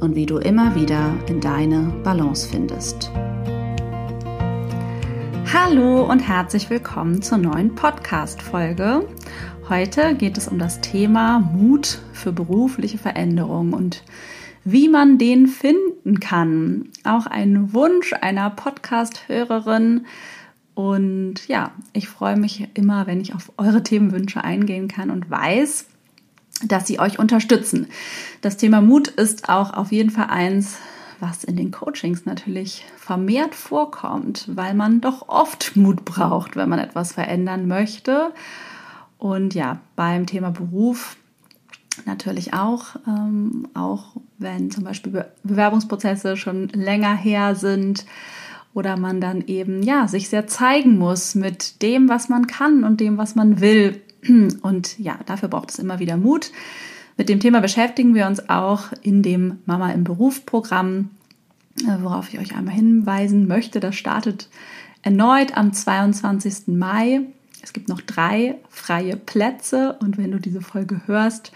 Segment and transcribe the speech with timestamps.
[0.00, 3.10] und wie du immer wieder in deine Balance findest.
[5.52, 9.08] Hallo und herzlich willkommen zur neuen Podcast-Folge.
[9.68, 14.04] Heute geht es um das Thema Mut für berufliche Veränderung und
[14.64, 16.90] wie man den finden kann.
[17.04, 20.06] Auch ein Wunsch einer Podcast-Hörerin.
[20.74, 25.86] Und ja, ich freue mich immer, wenn ich auf eure Themenwünsche eingehen kann und weiß,
[26.64, 27.86] dass sie euch unterstützen.
[28.40, 30.78] Das Thema Mut ist auch auf jeden Fall eins,
[31.20, 36.78] was in den Coachings natürlich vermehrt vorkommt, weil man doch oft Mut braucht, wenn man
[36.78, 38.32] etwas verändern möchte.
[39.18, 41.16] Und ja, beim Thema Beruf
[42.06, 48.06] natürlich auch, ähm, auch wenn zum Beispiel Be Bewerbungsprozesse schon länger her sind
[48.72, 53.00] oder man dann eben ja sich sehr zeigen muss mit dem, was man kann und
[53.00, 54.00] dem, was man will
[54.62, 56.50] und ja, dafür braucht es immer wieder Mut.
[57.16, 61.10] Mit dem Thema beschäftigen wir uns auch in dem Mama im Beruf Programm,
[61.82, 63.80] äh, worauf ich euch einmal hinweisen möchte.
[63.80, 64.48] Das startet
[65.02, 66.68] erneut am 22.
[66.68, 67.22] Mai.
[67.60, 71.52] Es gibt noch drei freie Plätze und wenn du diese Folge hörst,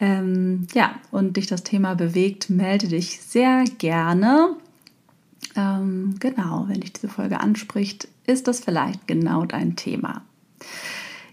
[0.00, 4.56] ähm, ja, und dich das Thema bewegt, melde dich sehr gerne.
[5.56, 10.22] Ähm, genau, wenn dich diese Folge anspricht, ist das vielleicht genau dein Thema.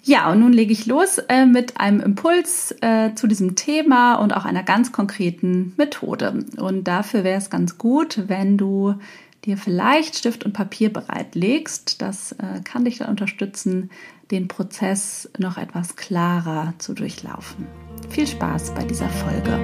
[0.07, 4.31] Ja, und nun lege ich los äh, mit einem Impuls äh, zu diesem Thema und
[4.31, 6.45] auch einer ganz konkreten Methode.
[6.55, 8.95] Und dafür wäre es ganz gut, wenn du
[9.43, 12.01] dir vielleicht Stift und Papier bereitlegst.
[12.01, 13.89] Das äh, kann dich dann unterstützen,
[14.31, 17.67] den Prozess noch etwas klarer zu durchlaufen.
[18.09, 19.59] Viel Spaß bei dieser Folge.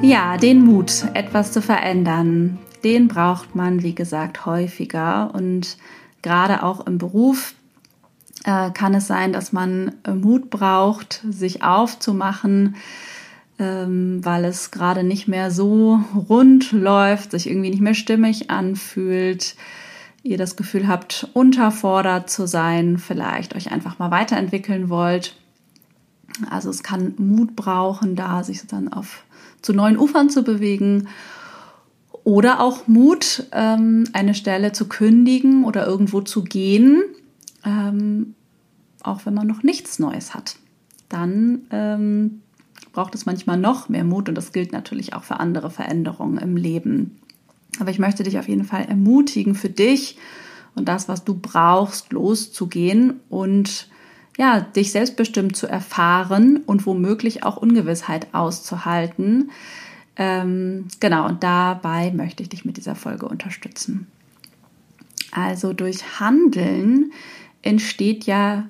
[0.00, 5.76] Ja, den Mut, etwas zu verändern, den braucht man, wie gesagt, häufiger und
[6.24, 7.54] gerade auch im Beruf
[8.44, 12.74] äh, kann es sein, dass man äh, Mut braucht, sich aufzumachen,
[13.58, 19.54] ähm, weil es gerade nicht mehr so rund läuft, sich irgendwie nicht mehr stimmig anfühlt,
[20.24, 25.36] ihr das Gefühl habt, unterfordert zu sein, vielleicht euch einfach mal weiterentwickeln wollt.
[26.50, 29.22] Also es kann Mut brauchen, da sich dann auf
[29.62, 31.06] zu neuen Ufern zu bewegen
[32.24, 37.02] oder auch Mut, ähm, eine Stelle zu kündigen oder irgendwo zu gehen,
[37.64, 38.34] ähm,
[39.02, 40.56] auch wenn man noch nichts Neues hat.
[41.10, 42.40] Dann ähm,
[42.92, 46.56] braucht es manchmal noch mehr Mut und das gilt natürlich auch für andere Veränderungen im
[46.56, 47.20] Leben.
[47.78, 50.16] Aber ich möchte dich auf jeden Fall ermutigen, für dich
[50.74, 53.88] und das, was du brauchst, loszugehen und
[54.36, 59.50] ja, dich selbstbestimmt zu erfahren und womöglich auch Ungewissheit auszuhalten.
[60.16, 64.06] Ähm, genau, und dabei möchte ich dich mit dieser Folge unterstützen.
[65.32, 67.12] Also durch Handeln
[67.62, 68.66] entsteht ja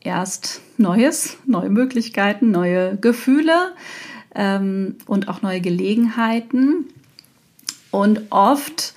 [0.00, 3.74] erst Neues, neue Möglichkeiten, neue Gefühle
[4.34, 6.86] ähm, und auch neue Gelegenheiten.
[7.90, 8.94] Und oft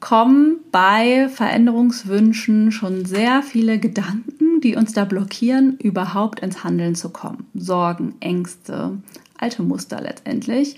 [0.00, 7.08] kommen bei Veränderungswünschen schon sehr viele Gedanken, die uns da blockieren, überhaupt ins Handeln zu
[7.08, 7.46] kommen.
[7.54, 8.98] Sorgen, Ängste,
[9.38, 10.76] alte Muster letztendlich.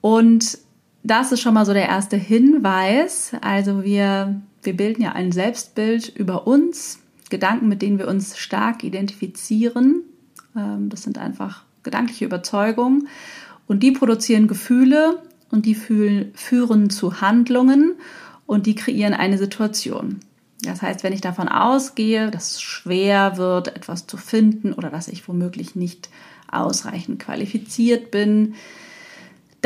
[0.00, 0.58] Und
[1.02, 3.32] das ist schon mal so der erste Hinweis.
[3.40, 7.00] Also wir, wir bilden ja ein Selbstbild über uns,
[7.30, 10.02] Gedanken, mit denen wir uns stark identifizieren.
[10.56, 13.08] Ähm, das sind einfach gedankliche Überzeugungen.
[13.66, 17.94] Und die produzieren Gefühle und die führen zu Handlungen
[18.46, 20.20] und die kreieren eine Situation.
[20.62, 25.08] Das heißt, wenn ich davon ausgehe, dass es schwer wird, etwas zu finden oder dass
[25.08, 26.08] ich womöglich nicht
[26.50, 28.54] ausreichend qualifiziert bin,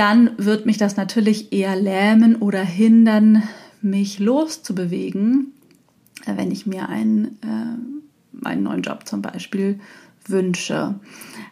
[0.00, 3.42] dann wird mich das natürlich eher lähmen oder hindern,
[3.82, 5.52] mich loszubewegen,
[6.24, 9.78] äh, wenn ich mir einen, äh, einen neuen Job zum Beispiel
[10.24, 10.94] wünsche.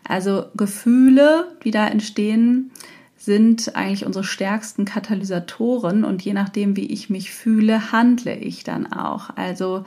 [0.03, 2.71] Also Gefühle, die da entstehen,
[3.19, 8.91] sind eigentlich unsere stärksten Katalysatoren und je nachdem, wie ich mich fühle, handle ich dann
[8.91, 9.29] auch.
[9.37, 9.85] Also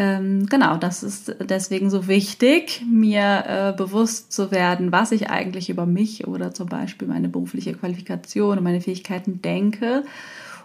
[0.00, 5.68] ähm, genau, das ist deswegen so wichtig, mir äh, bewusst zu werden, was ich eigentlich
[5.68, 10.04] über mich oder zum Beispiel meine berufliche Qualifikation und meine Fähigkeiten denke,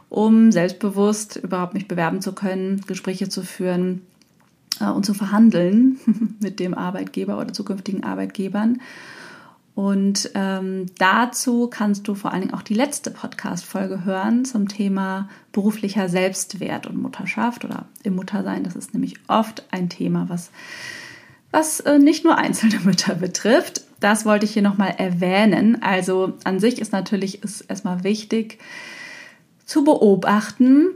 [0.08, 4.04] um selbstbewusst überhaupt mich bewerben zu können, Gespräche zu führen
[4.80, 6.00] äh, und zu verhandeln
[6.40, 8.80] mit dem Arbeitgeber oder zukünftigen Arbeitgebern.
[9.76, 15.30] Und ähm, dazu kannst du vor allen Dingen auch die letzte Podcast-Folge hören zum Thema
[15.52, 18.64] beruflicher Selbstwert und Mutterschaft oder im Muttersein.
[18.64, 20.50] Das ist nämlich oft ein Thema, was,
[21.52, 23.82] was äh, nicht nur einzelne Mütter betrifft.
[24.00, 25.82] Das wollte ich hier nochmal erwähnen.
[25.82, 28.60] Also an sich ist natürlich ist erstmal wichtig
[29.66, 30.88] zu beobachten,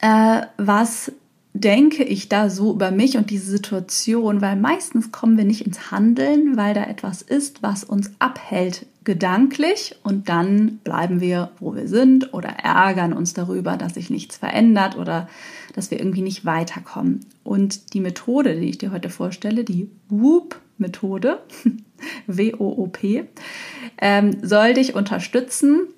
[0.00, 1.10] äh, was
[1.54, 5.90] denke ich da so über mich und diese Situation, weil meistens kommen wir nicht ins
[5.90, 11.88] Handeln, weil da etwas ist, was uns abhält gedanklich und dann bleiben wir, wo wir
[11.88, 15.28] sind oder ärgern uns darüber, dass sich nichts verändert oder
[15.74, 17.26] dass wir irgendwie nicht weiterkommen.
[17.42, 21.42] Und die Methode, die ich dir heute vorstelle, die WOOP-Methode,
[22.26, 23.24] W-O-O-P,
[24.00, 25.88] ähm, soll dich unterstützen,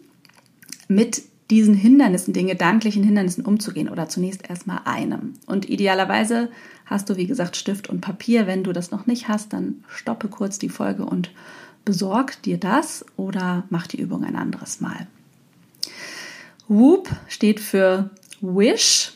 [0.88, 5.34] mit diesen Hindernissen, den gedanklichen Hindernissen umzugehen oder zunächst erstmal einem.
[5.46, 6.50] Und idealerweise
[6.86, 8.46] hast du, wie gesagt, Stift und Papier.
[8.46, 11.30] Wenn du das noch nicht hast, dann stoppe kurz die Folge und
[11.84, 15.06] besorg dir das oder mach die Übung ein anderes Mal.
[16.66, 19.12] WOOP steht für Wish,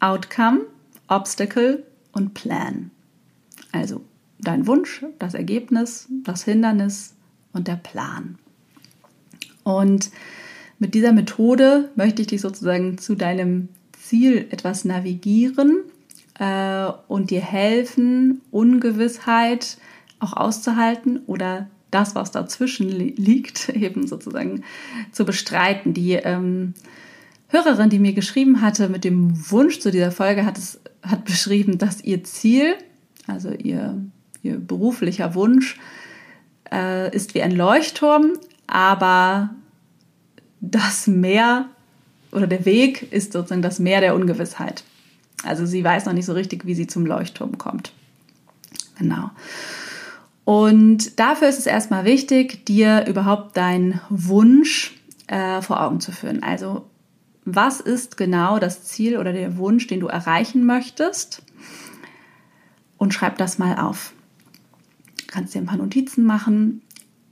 [0.00, 0.60] Outcome,
[1.08, 2.90] Obstacle und Plan.
[3.72, 4.02] Also
[4.38, 7.14] dein Wunsch, das Ergebnis, das Hindernis
[7.52, 8.38] und der Plan.
[9.64, 10.10] Und
[10.78, 15.82] mit dieser Methode möchte ich dich sozusagen zu deinem Ziel etwas navigieren
[16.38, 19.78] äh, und dir helfen, Ungewissheit
[20.20, 24.64] auch auszuhalten oder das, was dazwischen li liegt, eben sozusagen
[25.12, 25.94] zu bestreiten.
[25.94, 26.74] Die ähm,
[27.48, 31.78] Hörerin, die mir geschrieben hatte mit dem Wunsch zu dieser Folge, hat, es, hat beschrieben,
[31.78, 32.74] dass ihr Ziel,
[33.26, 34.00] also ihr,
[34.42, 35.78] ihr beruflicher Wunsch,
[36.70, 38.34] äh, ist wie ein Leuchtturm,
[38.66, 39.50] aber
[40.60, 41.66] das Meer
[42.32, 44.84] oder der Weg ist sozusagen das Meer der Ungewissheit.
[45.44, 47.92] Also sie weiß noch nicht so richtig, wie sie zum Leuchtturm kommt.
[48.98, 49.30] Genau.
[50.44, 54.96] Und dafür ist es erstmal wichtig, dir überhaupt deinen Wunsch
[55.26, 56.42] äh, vor Augen zu führen.
[56.42, 56.86] Also
[57.44, 61.42] was ist genau das Ziel oder der Wunsch, den du erreichen möchtest?
[62.96, 64.12] Und schreib das mal auf.
[65.18, 66.82] Du kannst dir ein paar Notizen machen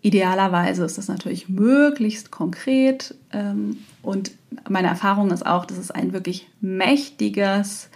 [0.06, 4.31] Idealerweise ist das natürlich möglichst konkret ähm, und
[4.69, 7.88] meine Erfahrung ist auch, dass es ein wirklich mächtiges,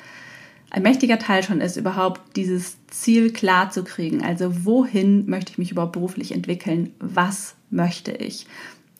[0.70, 4.24] ein mächtiger Teil schon ist, überhaupt dieses Ziel klar zu kriegen.
[4.24, 6.92] Also wohin möchte ich mich überhaupt beruflich entwickeln?
[6.98, 8.48] Was möchte ich?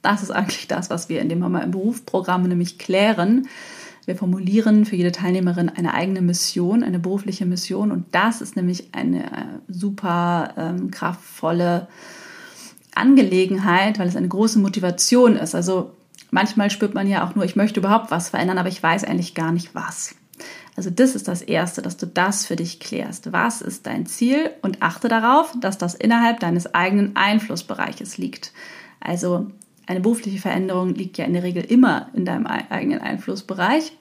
[0.03, 3.49] Das ist eigentlich das, was wir in dem Mama im Berufsprogramm nämlich klären.
[4.07, 8.91] Wir formulieren für jede Teilnehmerin eine eigene Mission, eine berufliche Mission und das ist nämlich
[8.93, 11.89] eine äh, super ähm, kraftvolle
[13.00, 15.55] Angelegenheit, weil es eine große Motivation ist.
[15.55, 15.93] Also
[16.31, 19.35] manchmal spürt man ja auch nur, ich möchte überhaupt was verändern, aber ich weiß eigentlich
[19.35, 20.14] gar nicht was.
[20.76, 23.32] Also das ist das Erste, dass du das für dich klärst.
[23.32, 24.50] Was ist dein Ziel?
[24.62, 28.52] Und achte darauf, dass das innerhalb deines eigenen Einflussbereiches liegt.
[29.00, 29.50] Also
[29.87, 33.92] eine berufliche Veränderung liegt ja in der Regel immer in deinem eigenen Einflussbereich.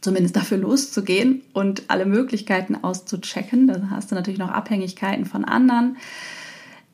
[0.00, 3.66] Zumindest dafür loszugehen und alle Möglichkeiten auszuchecken.
[3.66, 5.96] Da hast du natürlich noch Abhängigkeiten von anderen.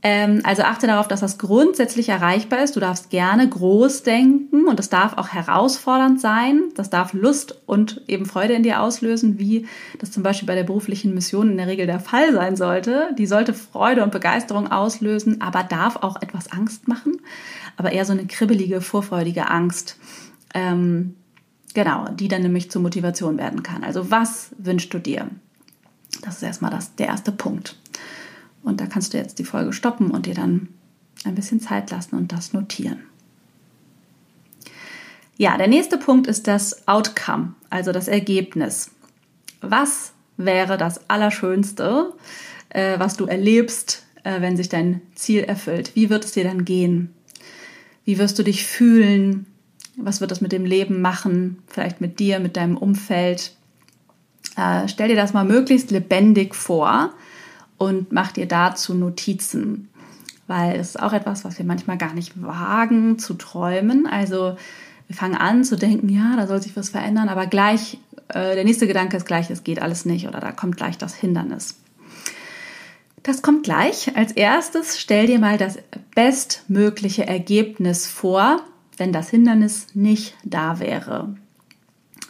[0.08, 2.76] Ähm, also achte darauf, dass das grundsätzlich erreichbar ist.
[2.76, 6.62] Du darfst gerne groß denken und es darf auch herausfordernd sein.
[6.76, 9.66] Das darf Lust und eben Freude in dir auslösen, wie
[9.98, 13.16] das zum Beispiel bei der beruflichen Mission in der Regel der Fall sein sollte.
[13.18, 17.20] Die sollte Freude und Begeisterung auslösen, aber darf auch etwas Angst machen,
[17.76, 19.96] aber eher so eine kribbelige, vorfreudige Angst.
[20.54, 21.16] Ähm,
[21.74, 23.82] genau, die dann nämlich zur Motivation werden kann.
[23.82, 25.26] Also was wünschst du dir?
[26.22, 27.74] Das ist erstmal das, der erste Punkt.
[28.66, 30.68] Und da kannst du jetzt die Folge stoppen und dir dann
[31.24, 32.98] ein bisschen Zeit lassen und das notieren.
[35.36, 38.90] Ja, der nächste Punkt ist das Outcome, also das Ergebnis.
[39.60, 42.12] Was wäre das Allerschönste,
[42.70, 45.94] äh, was du erlebst, äh, wenn sich dein Ziel erfüllt?
[45.94, 47.14] Wie wird es dir dann gehen?
[48.04, 49.46] Wie wirst du dich fühlen?
[49.96, 51.62] Was wird das mit dem Leben machen?
[51.68, 53.54] Vielleicht mit dir, mit deinem Umfeld?
[54.56, 57.12] Äh, stell dir das mal möglichst lebendig vor
[57.78, 59.88] und mach dir dazu Notizen,
[60.46, 64.06] weil es ist auch etwas, was wir manchmal gar nicht wagen zu träumen.
[64.06, 64.56] Also
[65.06, 68.64] wir fangen an zu denken, ja, da soll sich was verändern, aber gleich, äh, der
[68.64, 71.76] nächste Gedanke ist gleich, es geht alles nicht oder da kommt gleich das Hindernis.
[73.22, 74.16] Das kommt gleich.
[74.16, 75.78] Als erstes stell dir mal das
[76.14, 78.60] bestmögliche Ergebnis vor,
[78.96, 81.34] wenn das Hindernis nicht da wäre.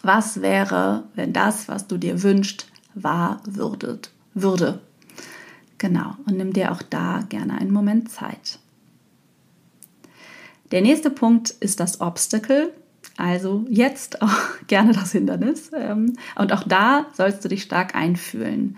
[0.02, 4.80] Was wäre, wenn das, was du dir wünschst, wahr würdet, würde?
[5.86, 6.16] Genau.
[6.26, 8.58] Und nimm dir auch da gerne einen Moment Zeit.
[10.72, 12.72] Der nächste Punkt ist das Obstacle,
[13.16, 15.70] also jetzt auch gerne das Hindernis.
[15.72, 18.76] Ähm, und auch da sollst du dich stark einfühlen.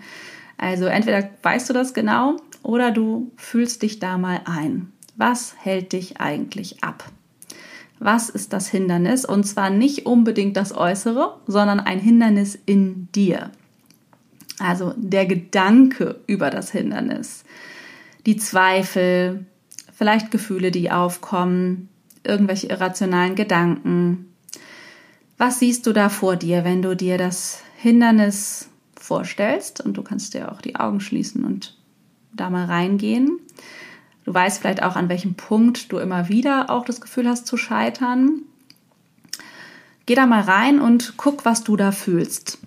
[0.59, 4.91] Also entweder weißt du das genau oder du fühlst dich da mal ein.
[5.15, 7.11] Was hält dich eigentlich ab?
[7.97, 9.25] Was ist das Hindernis?
[9.25, 13.49] Und zwar nicht unbedingt das Äußere, sondern ein Hindernis in dir.
[14.59, 17.45] Also der Gedanke über das Hindernis,
[18.25, 19.45] die Zweifel,
[19.93, 21.89] vielleicht Gefühle, die aufkommen,
[22.23, 24.33] irgendwelche irrationalen Gedanken.
[25.37, 29.81] Was siehst du da vor dir, wenn du dir das Hindernis vorstellst?
[29.81, 31.77] Und du kannst dir auch die Augen schließen und
[32.33, 33.39] da mal reingehen.
[34.25, 37.57] Du weißt vielleicht auch, an welchem Punkt du immer wieder auch das Gefühl hast zu
[37.57, 38.43] scheitern.
[40.05, 42.59] Geh da mal rein und guck, was du da fühlst.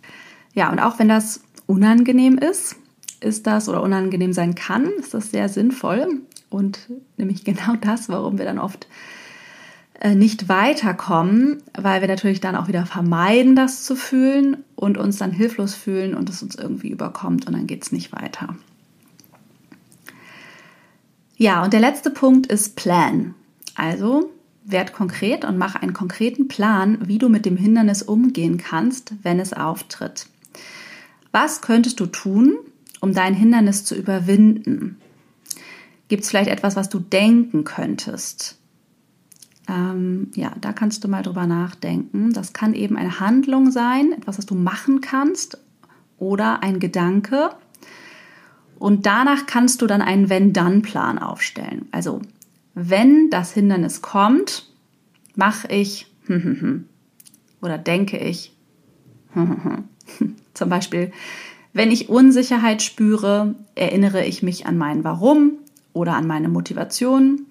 [0.55, 1.41] Ja, und auch wenn das
[1.73, 2.77] unangenehm ist,
[3.21, 8.37] ist das oder unangenehm sein kann, ist das sehr sinnvoll und nämlich genau das, warum
[8.39, 8.87] wir dann oft
[10.01, 15.17] äh, nicht weiterkommen, weil wir natürlich dann auch wieder vermeiden, das zu fühlen und uns
[15.17, 18.55] dann hilflos fühlen und es uns irgendwie überkommt und dann geht es nicht weiter.
[21.37, 23.35] Ja, und der letzte Punkt ist Plan.
[23.75, 24.31] Also
[24.65, 29.41] werd konkret und mach einen konkreten Plan, wie du mit dem Hindernis umgehen kannst, wenn
[29.41, 30.27] es auftritt.
[31.33, 32.59] Was könntest du tun,
[33.01, 34.99] um dein Hindernis zu überwinden?
[36.09, 38.59] Gibt es vielleicht etwas, was du denken könntest?
[39.67, 42.33] Ähm, ja, da kannst du mal drüber nachdenken.
[42.33, 45.59] Das kann eben eine Handlung sein, etwas, was du machen kannst
[46.19, 47.51] oder ein Gedanke.
[48.79, 51.89] Und danach kannst du dann einen Wenn-Dann-Plan aufstellen.
[51.93, 52.21] Also,
[52.75, 54.71] wenn das Hindernis kommt,
[55.35, 56.07] mache ich
[57.63, 58.55] oder denke ich.
[60.55, 61.13] Zum Beispiel,
[61.73, 65.53] wenn ich Unsicherheit spüre, erinnere ich mich an mein Warum
[65.93, 67.47] oder an meine Motivation.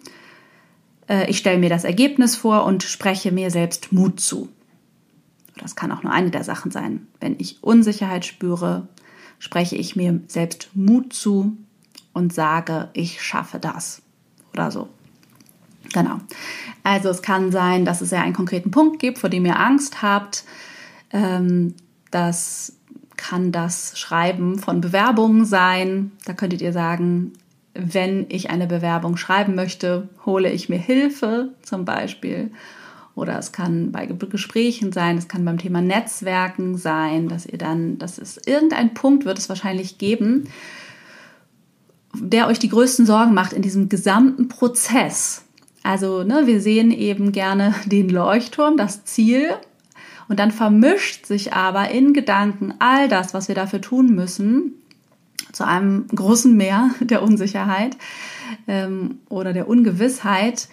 [1.07, 4.49] Äh, ich stelle mir das Ergebnis vor und spreche mir selbst Mut zu.
[5.57, 7.07] Das kann auch nur eine der Sachen sein.
[7.19, 8.87] Wenn ich Unsicherheit spüre,
[9.39, 11.57] spreche ich mir selbst Mut zu
[12.13, 14.01] und sage, ich schaffe das
[14.53, 14.89] oder so.
[15.93, 16.19] Genau.
[16.83, 20.01] Also es kann sein, dass es ja einen konkreten Punkt gibt, vor dem ihr Angst
[20.01, 20.43] habt.
[21.11, 21.75] Ähm,
[22.11, 22.73] das
[23.17, 26.11] kann das Schreiben von Bewerbungen sein.
[26.25, 27.33] Da könntet ihr sagen,
[27.73, 32.51] wenn ich eine Bewerbung schreiben möchte, hole ich mir Hilfe zum Beispiel.
[33.15, 37.97] Oder es kann bei Gesprächen sein, es kann beim Thema Netzwerken sein, dass ihr dann,
[37.97, 40.47] dass es irgendein Punkt wird es wahrscheinlich geben,
[42.15, 45.43] der euch die größten Sorgen macht in diesem gesamten Prozess.
[45.83, 49.49] Also, ne, wir sehen eben gerne den Leuchtturm, das Ziel,
[50.31, 54.75] und dann vermischt sich aber in Gedanken all das, was wir dafür tun müssen,
[55.51, 57.97] zu einem großen Meer der Unsicherheit
[58.65, 60.69] ähm, oder der Ungewissheit,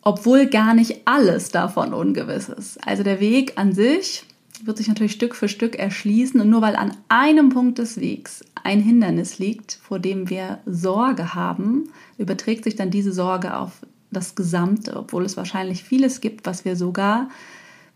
[0.00, 2.78] obwohl gar nicht alles davon ungewiss ist.
[2.88, 4.24] Also der Weg an sich
[4.64, 8.42] wird sich natürlich Stück für Stück erschließen und nur weil an einem Punkt des Wegs
[8.64, 13.72] ein Hindernis liegt, vor dem wir Sorge haben, überträgt sich dann diese Sorge auf
[14.10, 17.28] das Gesamte, obwohl es wahrscheinlich vieles gibt, was wir sogar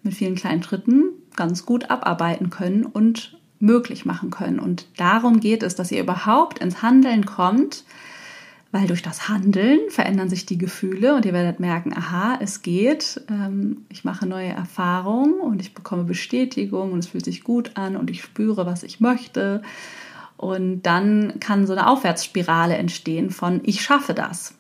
[0.03, 1.05] mit vielen kleinen Schritten
[1.37, 4.59] ganz gut abarbeiten können und möglich machen können.
[4.59, 7.85] Und darum geht es, dass ihr überhaupt ins Handeln kommt,
[8.73, 13.21] weil durch das Handeln verändern sich die Gefühle und ihr werdet merken, aha, es geht,
[13.31, 17.97] ähm, ich mache neue Erfahrungen und ich bekomme Bestätigung und es fühlt sich gut an
[17.97, 19.63] und ich spüre, was ich möchte.
[20.39, 24.55] Und dann kann so eine Aufwärtsspirale entstehen von ich schaffe das.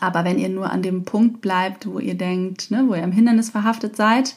[0.00, 3.12] Aber wenn ihr nur an dem Punkt bleibt, wo ihr denkt, ne, wo ihr im
[3.12, 4.36] Hindernis verhaftet seid,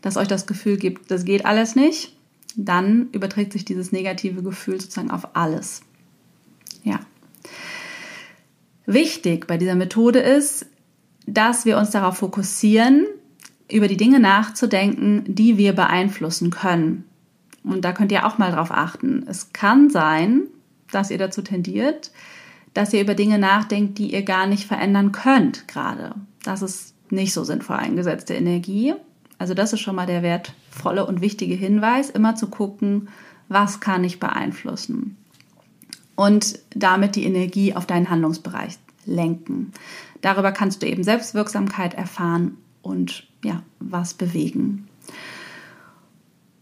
[0.00, 2.16] dass euch das Gefühl gibt, das geht alles nicht,
[2.56, 5.82] dann überträgt sich dieses negative Gefühl sozusagen auf alles.
[6.82, 7.00] Ja.
[8.86, 10.66] Wichtig bei dieser Methode ist,
[11.26, 13.06] dass wir uns darauf fokussieren,
[13.70, 17.04] über die Dinge nachzudenken, die wir beeinflussen können.
[17.64, 19.24] Und da könnt ihr auch mal drauf achten.
[19.26, 20.42] Es kann sein,
[20.90, 22.10] dass ihr dazu tendiert,
[22.74, 26.14] dass ihr über Dinge nachdenkt, die ihr gar nicht verändern könnt gerade.
[26.42, 28.94] Das ist nicht so sinnvoll eingesetzte Energie.
[29.38, 33.08] Also das ist schon mal der wertvolle und wichtige Hinweis, immer zu gucken,
[33.48, 35.16] was kann ich beeinflussen
[36.16, 39.72] und damit die Energie auf deinen Handlungsbereich lenken.
[40.20, 44.88] Darüber kannst du eben Selbstwirksamkeit erfahren und ja, was bewegen.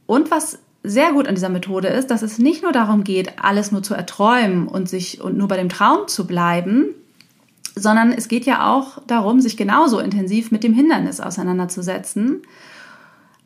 [0.07, 3.73] Und was sehr gut an dieser Methode ist, dass es nicht nur darum geht, alles
[3.73, 6.87] nur zu erträumen und sich und nur bei dem Traum zu bleiben,
[7.75, 12.43] sondern es geht ja auch darum, sich genauso intensiv mit dem Hindernis auseinanderzusetzen,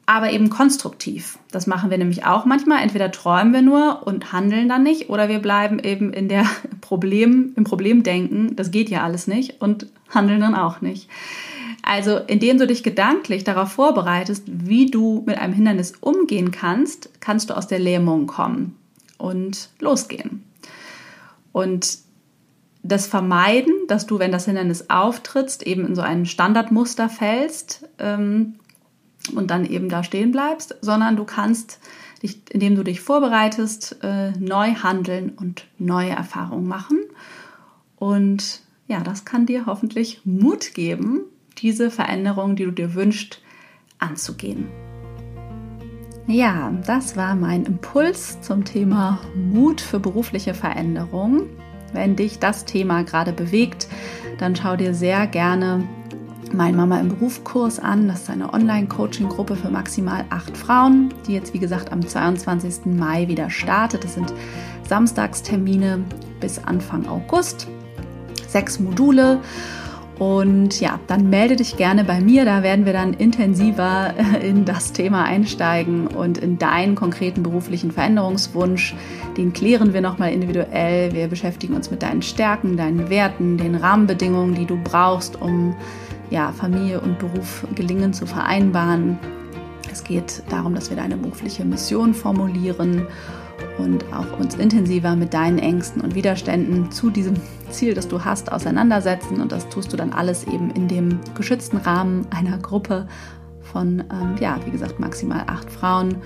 [0.07, 1.39] aber eben konstruktiv.
[1.51, 2.83] Das machen wir nämlich auch manchmal.
[2.83, 6.47] Entweder träumen wir nur und handeln dann nicht, oder wir bleiben eben in der
[6.81, 11.09] Problem, im Problemdenken, das geht ja alles nicht, und handeln dann auch nicht.
[11.87, 17.49] Also indem du dich gedanklich darauf vorbereitest, wie du mit einem Hindernis umgehen kannst, kannst
[17.49, 18.77] du aus der Lähmung kommen
[19.19, 20.43] und losgehen.
[21.53, 21.99] Und
[22.83, 28.57] das Vermeiden, dass du, wenn das Hindernis auftrittst, eben in so ein Standardmuster fällst ähm,
[29.37, 31.79] und dann eben da stehen bleibst, sondern du kannst
[32.21, 36.99] dich, indem du dich vorbereitest, äh, neu handeln und neue Erfahrungen machen.
[37.95, 41.21] Und ja, das kann dir hoffentlich Mut geben,
[41.59, 43.43] diese Veränderung, die du dir wünschst,
[43.99, 44.69] anzugehen.
[46.27, 51.43] Ja, das war mein Impuls zum Thema Mut für berufliche Veränderung.
[51.93, 53.87] Wenn dich das Thema gerade bewegt,
[54.39, 55.87] dann schau dir sehr gerne
[56.53, 58.09] mein Mama im Berufskurs an.
[58.09, 62.87] Das ist eine Online-Coaching-Gruppe für maximal acht Frauen, die jetzt, wie gesagt, am 22.
[62.87, 64.05] Mai wieder startet.
[64.05, 64.33] Das sind
[64.89, 66.05] Samstagstermine
[66.41, 67.69] bis Anfang August.
[68.49, 69.41] Sechs Module.
[70.19, 74.93] Und ja, dann melde dich gerne bei mir, da werden wir dann intensiver in das
[74.93, 78.95] Thema einsteigen und in deinen konkreten beruflichen Veränderungswunsch.
[79.37, 81.13] Den klären wir nochmal individuell.
[81.13, 85.77] Wir beschäftigen uns mit deinen Stärken, deinen Werten, den Rahmenbedingungen, die du brauchst, um
[86.31, 89.19] ja, Familie und Beruf gelingen zu vereinbaren.
[89.93, 93.07] Es geht darum, dass wir deine berufliche Mission formulieren
[93.79, 97.35] und auch uns intensiver mit deinen Ängsten und Widerständen zu diesem
[97.71, 99.41] Ziel, das du hast, auseinandersetzen.
[99.41, 103.07] Und das tust du dann alles eben in dem geschützten Rahmen einer Gruppe
[103.61, 106.17] von, ähm, ja, wie gesagt, maximal acht Frauen.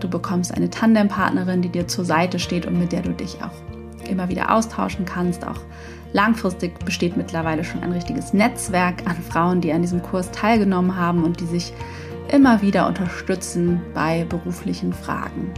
[0.00, 4.08] Du bekommst eine Tandempartnerin, die dir zur Seite steht und mit der du dich auch
[4.08, 5.46] immer wieder austauschen kannst.
[5.46, 5.60] Auch
[6.12, 11.24] langfristig besteht mittlerweile schon ein richtiges Netzwerk an Frauen, die an diesem Kurs teilgenommen haben
[11.24, 11.72] und die sich
[12.28, 15.52] immer wieder unterstützen bei beruflichen Fragen.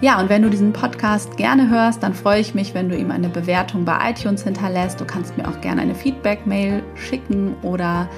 [0.00, 3.10] Ja, und wenn du diesen Podcast gerne hörst, dann freue ich mich, wenn du ihm
[3.10, 5.00] eine Bewertung bei iTunes hinterlässt.
[5.00, 8.08] Du kannst mir auch gerne eine Feedback-Mail schicken oder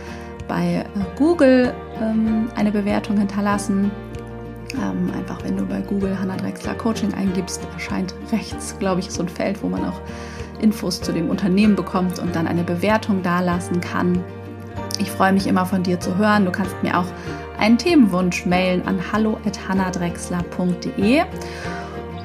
[0.47, 3.91] bei äh, Google ähm, eine Bewertung hinterlassen.
[4.75, 9.23] Ähm, einfach wenn du bei Google Hannah Drexler Coaching eingibst, erscheint rechts, glaube ich, so
[9.23, 10.03] ein Feld, wo man auch
[10.61, 14.23] Infos zu dem Unternehmen bekommt und dann eine Bewertung dalassen kann.
[14.99, 16.45] Ich freue mich immer von dir zu hören.
[16.45, 17.07] Du kannst mir auch
[17.61, 21.23] einen Themenwunsch mailen an hallo@hannadrexler.de.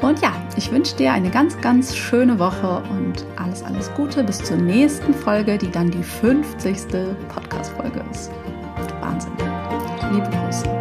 [0.01, 4.39] Und ja, ich wünsche dir eine ganz, ganz schöne Woche und alles, alles Gute bis
[4.39, 6.77] zur nächsten Folge, die dann die 50.
[7.29, 8.29] Podcast-Folge ist.
[9.01, 9.31] Wahnsinn.
[10.11, 10.74] Liebe Grüße.